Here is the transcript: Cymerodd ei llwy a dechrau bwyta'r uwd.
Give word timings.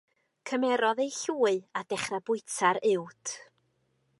Cymerodd 0.51 1.01
ei 1.03 1.11
llwy 1.17 1.53
a 1.81 1.83
dechrau 1.91 2.23
bwyta'r 2.31 2.81
uwd. 2.95 3.37